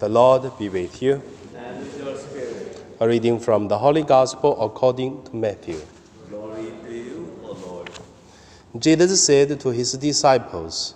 [0.00, 1.20] The Lord be with you.
[1.54, 2.82] and with your spirit.
[3.00, 5.78] A reading from the Holy Gospel according to Matthew.
[6.30, 7.90] Glory to you, O Lord.
[8.78, 10.94] Jesus said to his disciples,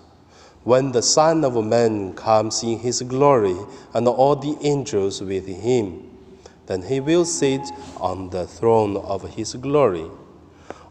[0.63, 3.57] When the Son of Man comes in his glory
[3.93, 6.11] and all the angels with him,
[6.65, 7.61] then he will sit
[8.01, 10.07] on the throne of his glory.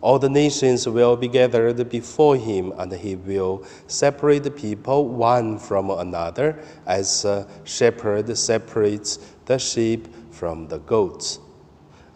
[0.03, 5.57] All the nations will be gathered before him, and he will separate the people one
[5.57, 11.39] from another, as a shepherd separates the sheep from the goats.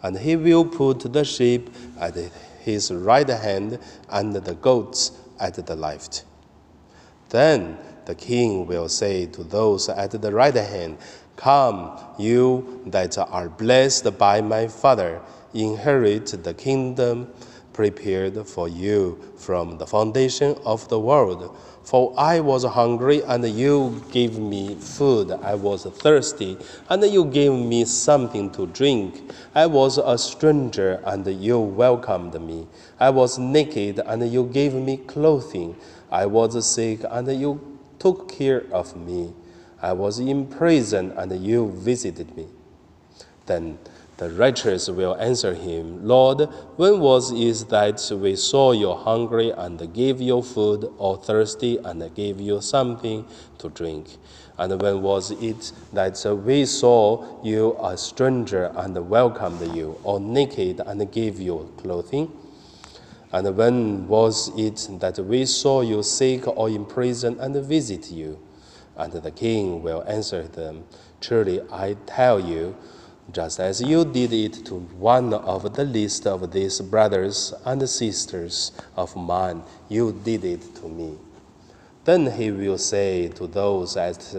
[0.02, 2.14] And he will put the sheep at
[2.60, 3.78] his right hand
[4.10, 6.26] and the goats at the left.
[7.30, 10.98] Then the king will say to those at the right hand,
[11.36, 15.22] Come, you that are blessed by my Father,
[15.54, 17.32] inherit the kingdom
[17.78, 21.56] prepared for you from the foundation of the world.
[21.84, 25.30] For I was hungry, and you gave me food.
[25.30, 29.30] I was thirsty, and you gave me something to drink.
[29.54, 32.66] I was a stranger, and you welcomed me.
[32.98, 35.76] I was naked, and you gave me clothing.
[36.10, 39.32] I was sick, and you took care of me.
[39.80, 42.48] I was in prison, and you visited me.
[43.46, 43.78] Then
[44.18, 46.40] the righteous will answer him, Lord,
[46.76, 52.12] when was it that we saw you hungry and gave you food, or thirsty and
[52.14, 53.24] gave you something
[53.58, 54.16] to drink?
[54.58, 60.80] And when was it that we saw you a stranger and welcomed you, or naked
[60.84, 62.32] and gave you clothing?
[63.30, 68.40] And when was it that we saw you sick or in prison and visit you?
[68.96, 70.86] And the king will answer them,
[71.20, 72.74] Truly I tell you,
[73.30, 78.72] just as you did it to one of the least of these brothers and sisters
[78.96, 81.18] of mine, you did it to me.
[82.04, 84.34] Then he will say to those at,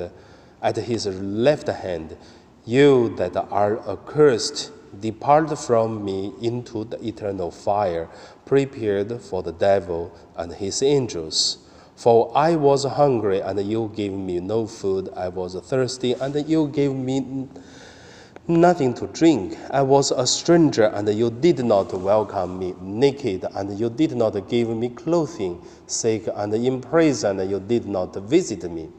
[0.62, 2.18] at his left hand,
[2.66, 8.10] You that are accursed, depart from me into the eternal fire,
[8.46, 11.60] prepared for the devil and his angels.
[11.96, 15.10] For I was hungry, and you gave me no food.
[15.16, 17.48] I was thirsty, and you gave me
[18.50, 19.58] nothing to drink.
[19.70, 24.50] I was a stranger, and you did not welcome me, naked, and you did not
[24.50, 28.90] give me clothing, sick and in prison, you did not visit me.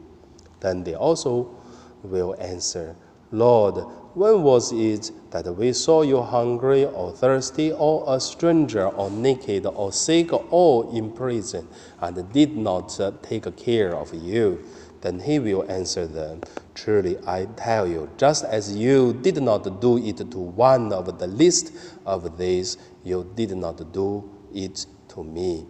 [0.61, 1.55] Then they also
[2.03, 2.95] will answer,
[3.31, 3.75] Lord,
[4.13, 9.65] when was it that we saw you hungry or thirsty or a stranger or naked
[9.65, 11.67] or sick or in prison
[12.01, 14.63] and did not take care of you?
[14.99, 16.41] Then he will answer them,
[16.73, 21.27] Truly I tell you, just as you did not do it to one of the
[21.27, 21.73] least
[22.05, 25.65] of these, you did not do it to me.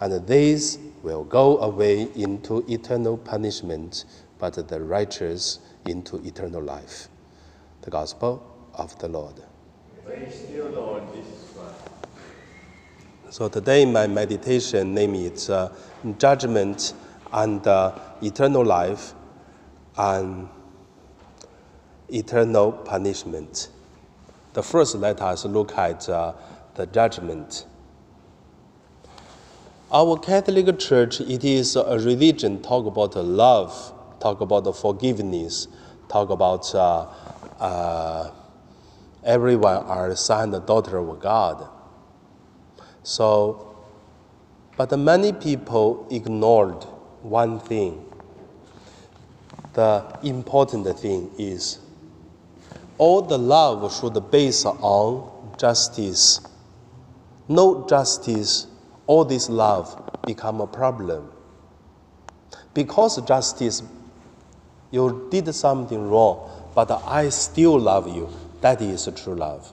[0.00, 4.04] And these will go away into eternal punishment,
[4.38, 7.08] but the righteous into eternal life.
[7.82, 8.42] The Gospel
[8.74, 9.34] of the Lord.
[10.04, 11.92] Praise you, Lord Jesus Christ.
[13.30, 15.74] So today my meditation name is uh,
[16.18, 16.94] Judgment
[17.32, 19.14] and uh, Eternal Life
[19.96, 20.48] and
[22.08, 23.68] Eternal Punishment.
[24.52, 26.34] The first, let us look at uh,
[26.74, 27.66] the judgment.
[29.90, 35.68] Our Catholic Church, it is a religion talk about love, talk about forgiveness,
[36.08, 37.06] talk about uh,
[37.58, 38.30] uh,
[39.24, 41.68] everyone are son and daughter of God.
[43.02, 43.76] So,
[44.76, 46.84] but many people ignored
[47.22, 48.11] one thing.
[49.72, 51.78] The important thing is
[52.98, 56.40] all the love should base on justice.
[57.48, 58.66] No justice,
[59.06, 61.32] all this love become a problem.
[62.74, 63.82] Because justice,
[64.90, 68.28] you did something wrong, but I still love you.
[68.60, 69.72] That is true love.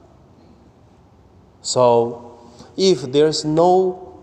[1.61, 2.39] So,
[2.75, 4.17] if there's no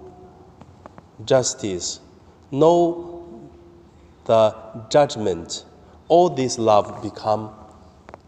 [1.25, 2.01] justice,
[2.51, 3.16] no
[4.27, 4.55] the
[4.91, 5.65] judgment,
[6.09, 7.51] all this love become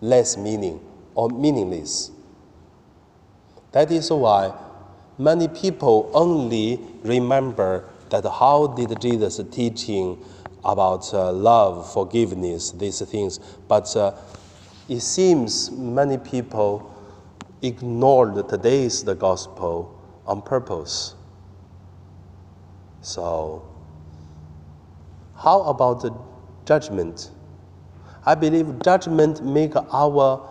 [0.00, 0.80] less meaning
[1.14, 2.10] or meaningless.
[3.72, 4.54] That is why
[5.18, 10.24] many people only remember that how did Jesus teaching
[10.64, 13.38] about uh, love, forgiveness, these things,
[13.68, 14.12] but uh,
[14.88, 16.94] it seems many people
[17.62, 19.94] ignored today's the gospel
[20.26, 21.14] on purpose.
[23.02, 23.64] So,
[25.38, 26.14] how about the
[26.64, 27.30] judgment?
[28.26, 30.48] I believe judgment make our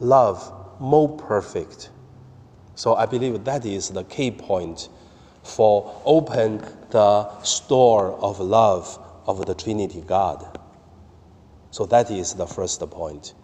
[0.00, 1.90] love more perfect.
[2.74, 4.88] So I believe that is the key point
[5.42, 10.58] for open the store of love of the Trinity God.
[11.70, 13.34] So that is the first point.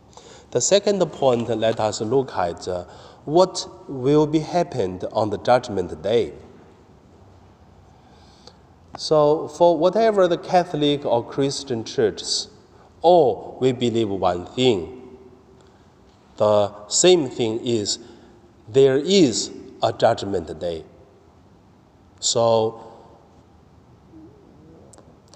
[0.53, 2.85] The second point, let us look at uh,
[3.25, 6.33] what will be happened on the judgment day.
[9.03, 12.47] So, for whatever the Catholic or Christian churches,
[13.01, 15.19] all we believe one thing.
[16.37, 17.99] The same thing is
[18.69, 19.51] there is
[19.83, 20.85] a judgment day.
[22.21, 22.93] So,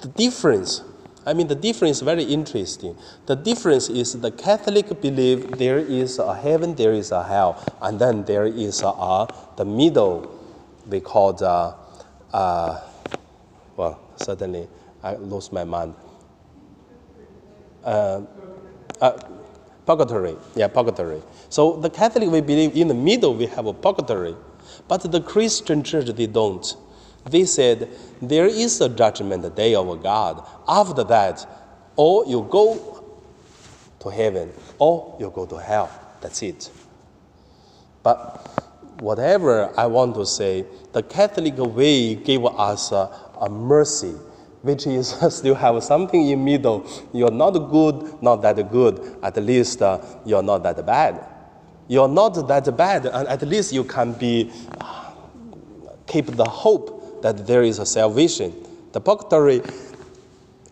[0.00, 0.82] the difference,
[1.26, 2.96] I mean, the difference is very interesting.
[3.26, 7.98] The difference is the Catholic believe there is a heaven, there is a hell, and
[7.98, 10.40] then there is a, a the middle,
[10.88, 11.74] we call the,
[12.32, 12.80] uh,
[13.76, 14.68] well, suddenly
[15.02, 15.94] I lost my mind.
[17.84, 18.22] Uh,
[19.00, 19.18] uh,
[19.84, 21.22] purgatory, yeah, purgatory.
[21.48, 24.34] So the Catholic, we believe in the middle we have a purgatory,
[24.88, 26.76] but the Christian church, they don't.
[27.24, 27.88] They said
[28.22, 30.46] there is a judgment day of God.
[30.66, 31.46] After that,
[31.96, 33.04] or you go
[34.00, 35.90] to heaven, or you go to hell.
[36.20, 36.70] That's it.
[38.02, 38.46] But
[39.00, 42.92] whatever I want to say, the Catholic way gave us
[43.40, 44.14] a mercy,
[44.62, 46.86] which is still have something in middle.
[47.12, 49.16] You're not good, not that good.
[49.22, 51.24] At least uh, you're not that bad.
[51.88, 54.50] You're not that bad, and at least you can be
[56.06, 58.54] keep the hope that there is a salvation.
[58.92, 59.62] The purgatory,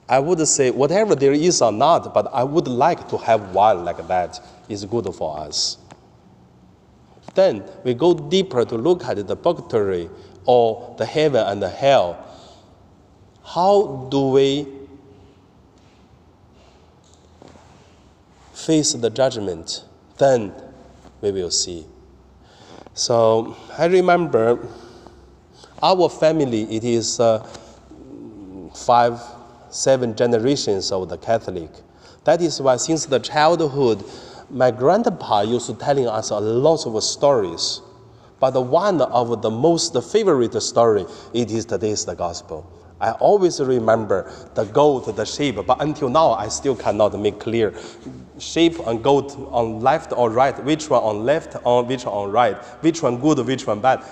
[0.08, 3.84] I would say, whatever there is or not, but I would like to have one
[3.84, 5.78] like that is good for us.
[7.34, 10.08] Then we go deeper to look at the purgatory
[10.46, 12.24] or the heaven and the hell.
[13.44, 14.66] How do we
[18.52, 19.84] face the judgment?
[20.18, 20.52] Then
[21.20, 21.86] we will see.
[22.94, 24.66] So I remember
[25.82, 27.46] our family, it is uh,
[28.74, 29.20] five,
[29.70, 31.70] seven generations of the Catholic.
[32.24, 34.04] That is why since the childhood,
[34.48, 37.82] my grandpa used to telling us a lot of stories.
[38.40, 42.70] But one of the most favorite story, it is today's the gospel.
[43.00, 47.74] I always remember the goat, the sheep, but until now I still cannot make clear.
[48.38, 52.30] Sheep and goat on left or right, which one on left or which one on
[52.30, 54.04] right, which one good, which one bad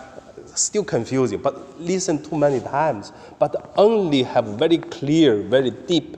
[0.54, 6.16] still confusing, but listen too many times, but only have very clear, very deep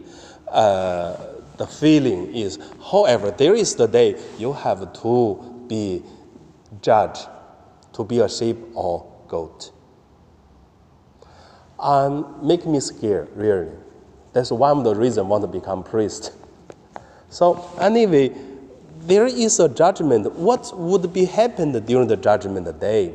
[0.48, 1.16] uh,
[1.56, 2.58] the feeling is,
[2.90, 6.02] however, there is the day you have to be
[6.82, 7.28] judged,
[7.92, 9.70] to be a sheep or goat.
[11.84, 13.70] And make me scared, really.
[14.32, 16.32] That's one of the reasons I want to become priest.
[17.28, 18.32] So anyway,
[19.00, 20.32] there is a judgment.
[20.32, 23.14] What would be happened during the judgment day?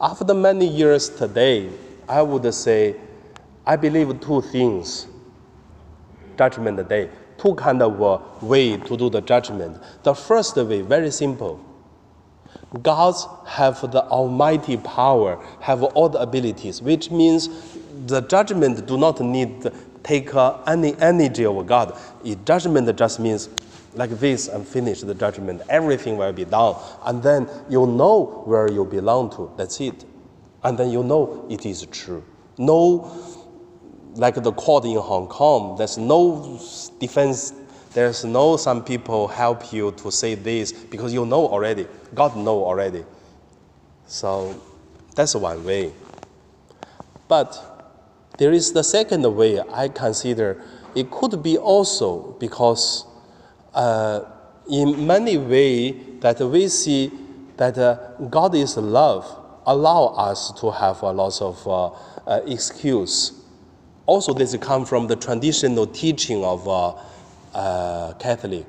[0.00, 1.68] After many years today,
[2.08, 2.96] I would say
[3.66, 5.06] I believe two things.
[6.38, 9.76] Judgment day, two kind of uh, way to do the judgment.
[10.04, 11.65] The first way, very simple.
[12.82, 17.48] Gods have the almighty power, have all the abilities, which means
[18.06, 19.72] the judgment do not need to
[20.02, 21.98] take uh, any energy of God.
[22.24, 23.48] It, judgment just means
[23.94, 25.62] like this and finish the judgment.
[25.68, 26.76] Everything will be done.
[27.04, 29.50] And then you know where you belong to.
[29.56, 30.04] That's it.
[30.62, 32.22] And then you know it is true.
[32.58, 33.10] No,
[34.14, 36.60] like the court in Hong Kong, there's no
[36.98, 37.52] defense.
[37.96, 41.86] There's no some people help you to say this because you know already.
[42.14, 43.06] God know already.
[44.06, 44.54] So
[45.14, 45.94] that's one way.
[47.26, 47.56] But
[48.36, 50.62] there is the second way I consider
[50.94, 53.06] it could be also because
[53.72, 54.20] uh,
[54.70, 57.10] in many ways that we see
[57.56, 57.94] that uh,
[58.28, 59.24] God is love,
[59.64, 61.86] allow us to have a lot of uh,
[62.26, 63.32] uh, excuse.
[64.04, 66.68] Also, this come from the traditional teaching of
[67.56, 68.66] uh, Catholic.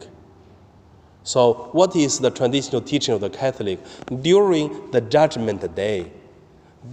[1.24, 3.79] So, what is the traditional teaching of the Catholic?
[4.22, 6.12] During the Judgment Day,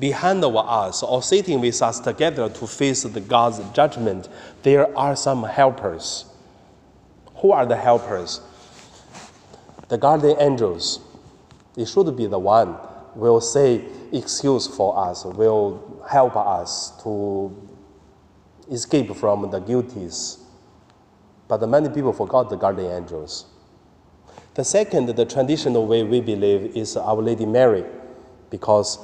[0.01, 4.29] behind us or sitting with us together to face the God's judgment,
[4.65, 6.25] there are some helpers
[7.37, 8.41] who are the helpers?
[9.89, 10.99] The guardian angels.
[11.77, 12.77] It should be the one
[13.15, 17.55] will say excuse for us, will help us to
[18.71, 20.44] escape from the guilties.
[21.49, 23.47] But many people forgot the guardian angels.
[24.55, 27.85] The second, the traditional way we believe is Our Lady Mary,
[28.51, 28.99] because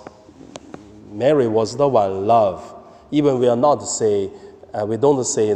[1.11, 2.75] Mary was the one love.
[3.11, 4.30] Even we are not say
[4.73, 5.52] uh, we don't say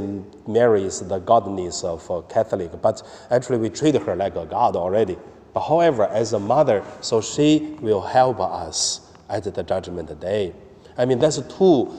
[0.47, 4.75] Mary is the godness of a Catholic, but actually we treat her like a god
[4.75, 5.17] already.
[5.53, 10.53] But however, as a mother, so she will help us at the judgment day.
[10.99, 11.93] I mean, that's two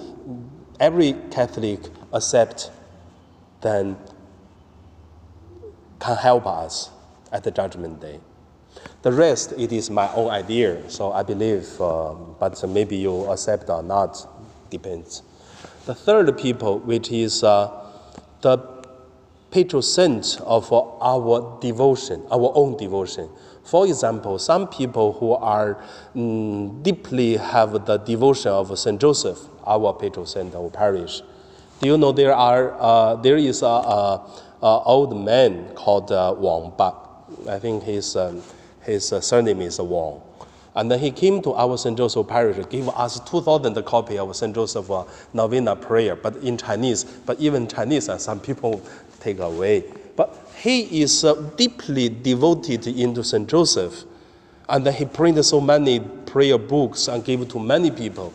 [0.79, 1.79] every Catholic
[2.11, 2.71] accept
[3.61, 3.95] then
[6.05, 6.91] can help us
[7.31, 8.19] at the judgment day.
[9.01, 13.69] The rest, it is my own idea, so I believe, um, but maybe you accept
[13.69, 14.27] or not,
[14.69, 15.23] depends.
[15.85, 17.71] The third people, which is uh,
[18.41, 18.57] the
[19.51, 23.29] patron saint of our devotion, our own devotion.
[23.63, 25.83] For example, some people who are
[26.15, 31.21] mm, deeply have the devotion of Saint Joseph, our patron saint, our parish.
[31.81, 36.35] Do you know there are uh, there is a, a, a old man called uh,
[36.37, 36.93] Wang Ba.
[37.49, 38.41] I think his um,
[38.85, 40.21] his uh, surname is Wang.
[40.75, 41.97] And then he came to our St.
[41.97, 44.53] Joseph parish, gave us 2,000 copy of St.
[44.53, 47.05] Joseph uh, novena prayer, but in Chinese.
[47.05, 48.81] But even Chinese, uh, some people
[49.21, 49.85] take away.
[50.17, 53.47] But he is uh, deeply devoted into St.
[53.47, 54.03] Joseph.
[54.67, 58.33] And then he printed so many prayer books and gave to many people.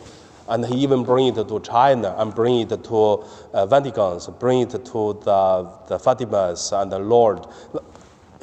[0.50, 4.70] And he even bring it to China and bring it to uh, Vatican, bring it
[4.70, 7.46] to the, the Fatimas and the Lourdes.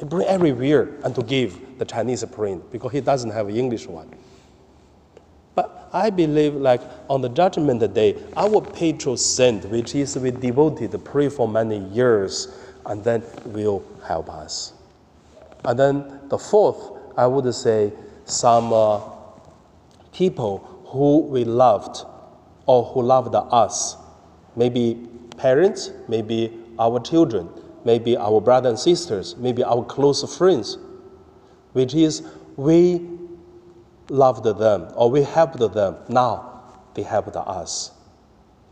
[0.00, 4.10] He bring everywhere and to give the Chinese print because he doesn't have English one.
[5.54, 11.04] But I believe, like on the judgment day, our patron saint, which is we devoted,
[11.04, 12.48] pray for many years,
[12.86, 14.72] and then will help us.
[15.64, 17.92] And then the fourth, I would say,
[18.24, 19.00] some uh,
[20.12, 22.04] people who we loved
[22.66, 23.96] or who loved us,
[24.56, 27.48] maybe parents, maybe our children,
[27.84, 30.78] maybe our brothers and sisters, maybe our close friends
[31.72, 32.22] which is
[32.56, 33.08] we
[34.08, 35.96] loved them or we helped them.
[36.08, 36.62] Now
[36.94, 37.92] they helped us.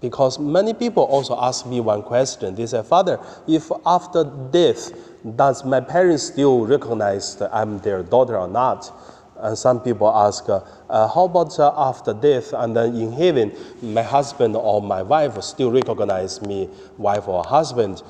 [0.00, 2.54] Because many people also ask me one question.
[2.54, 3.18] They say, Father,
[3.49, 4.92] if after death,
[5.37, 8.92] does my parents still recognize that I'm their daughter or not?
[9.38, 13.52] And some people ask, uh, how about uh, after death and then in heaven,
[13.83, 18.02] my husband or my wife still recognize me, wife or husband?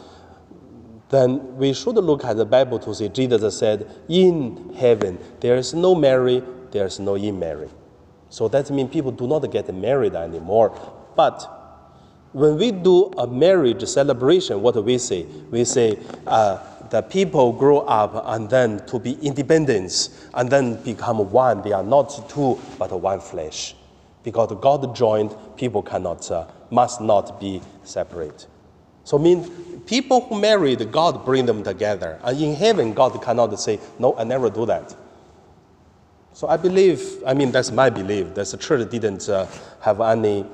[1.09, 5.73] then we should look at the Bible to see Jesus said, In heaven, there is
[5.75, 6.43] no marry,
[6.73, 7.69] there is no in marry.
[8.29, 10.77] So that means people do not get married anymore.
[11.15, 11.53] But
[12.33, 15.25] when we do a marriage celebration, what do we say?
[15.51, 16.59] We say uh,
[16.91, 21.63] the people grow up and then to be independent and then become one.
[21.63, 23.75] They are not two, but one flesh.
[24.23, 28.47] Because God joined, people cannot, uh, must not be separate.
[29.05, 32.19] So mean people who married, God bring them together.
[32.25, 34.95] And in heaven, God cannot say, no, I never do that.
[36.33, 38.35] So I believe, I mean, that's my belief.
[38.35, 39.47] That the church didn't uh,
[39.81, 40.45] have any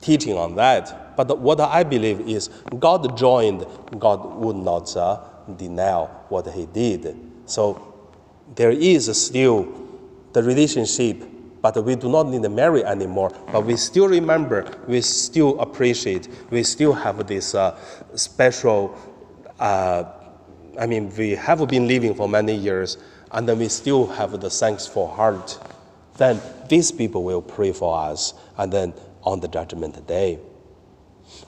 [0.00, 1.16] teaching on that.
[1.16, 3.66] But what I believe is God joined,
[3.98, 5.20] God would not uh,
[5.56, 7.16] deny what he did.
[7.46, 7.94] So
[8.54, 9.66] there is still
[10.32, 11.22] the relationship
[11.60, 13.32] but we do not need to marry anymore.
[13.52, 17.76] But we still remember, we still appreciate, we still have this uh,
[18.14, 18.96] special.
[19.58, 20.04] Uh,
[20.78, 22.98] I mean, we have been living for many years,
[23.32, 25.58] and then we still have the thankful heart.
[26.16, 30.38] Then these people will pray for us, and then on the judgment day.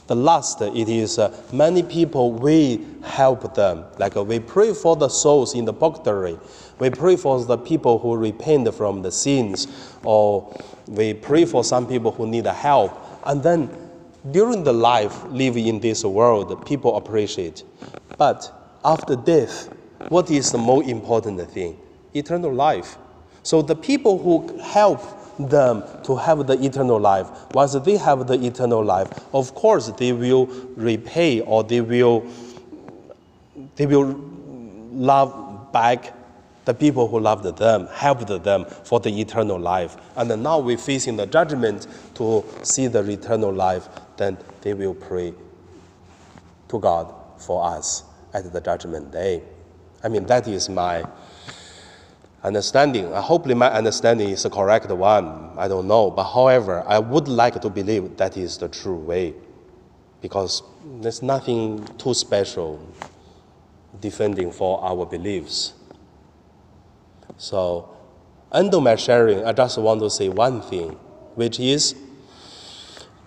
[0.07, 3.85] The last, it is uh, many people, we help them.
[3.99, 6.39] Like uh, we pray for the souls in the purgatory.
[6.79, 9.69] We pray for the people who repent from the sins,
[10.03, 10.53] or
[10.89, 12.93] we pray for some people who need help.
[13.25, 13.71] And then
[14.33, 17.63] during the life live in this world, people appreciate.
[18.19, 18.51] But
[18.85, 19.69] after death,
[20.09, 21.79] what is the most important thing?
[22.15, 22.99] Eternal life.
[23.43, 25.01] So the people who help
[25.49, 27.29] them to have the eternal life.
[27.53, 32.27] Once they have the eternal life, of course they will repay or they will
[33.77, 34.15] they will
[34.93, 36.15] love back
[36.65, 39.97] the people who loved them, helped them for the eternal life.
[40.17, 45.35] And now we're facing the judgment to see the eternal life, then they will pray
[46.69, 48.05] to God for us
[48.35, 49.43] at the judgment day.
[50.05, 51.05] I mean, that is my
[52.43, 53.11] understanding.
[53.13, 55.51] Hopefully, my understanding is the correct one.
[55.57, 56.11] I don't know.
[56.11, 59.35] But however, I would like to believe that is the true way
[60.21, 60.63] because
[61.01, 62.81] there's nothing too special
[64.01, 65.75] defending for our beliefs.
[67.37, 67.89] So,
[68.53, 70.91] under my sharing, I just want to say one thing,
[71.35, 71.95] which is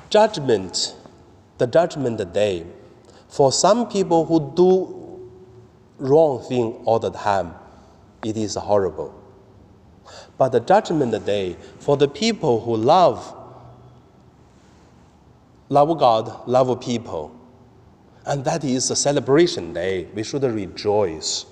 [0.10, 0.96] judgment,
[1.58, 2.66] the judgment day.
[3.28, 5.30] For some people who do
[5.98, 7.56] wrong thing all the time,
[8.24, 9.14] it is horrible.
[10.38, 13.36] But the judgment day, for the people who love,
[15.70, 17.40] love God, love people,
[18.26, 21.46] and that is a celebration day, we should rejoice.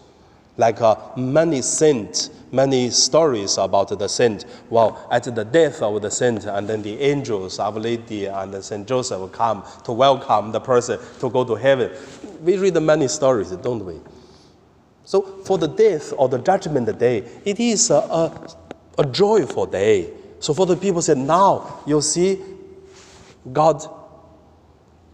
[0.58, 4.46] Like uh, many saints, many stories about the saint.
[4.70, 8.88] Well, at the death of the saint, and then the angels, Our Lady, and Saint
[8.88, 11.92] Joseph come to welcome the person to go to heaven.
[12.42, 14.00] We read many stories, don't we?
[15.12, 18.48] So for the death or the judgment day, it is a, a,
[18.98, 20.10] a joyful day.
[20.40, 22.40] So for the people said, now you see,
[23.52, 23.86] God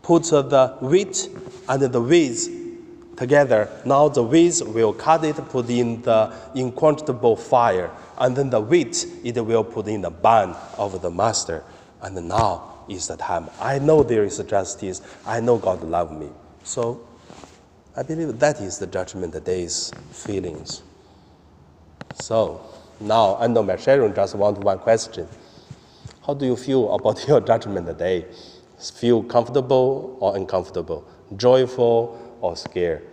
[0.04, 1.28] put uh, the wheat
[1.68, 2.48] and the weeds
[3.16, 3.72] together.
[3.86, 7.90] Now the weeds will cut it, put in the inquenchable fire,
[8.20, 11.64] and then the wheat it will put in the barn of the master.
[12.04, 13.50] And now is the time.
[13.60, 15.02] I know there is justice.
[15.26, 16.30] I know God loves me.
[16.64, 17.02] So
[17.98, 20.84] I believe that is the judgment day's feelings.
[22.14, 22.62] So
[23.00, 25.28] now I know my sharing just want one question.
[26.26, 28.28] How do you feel about your judgment day?
[28.80, 31.08] Feel comfortable or uncomfortable?
[31.36, 33.04] Joyful or scared?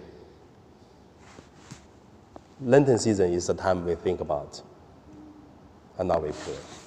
[2.61, 4.61] Lenten season is the time we think about.
[5.97, 6.84] And now we pray.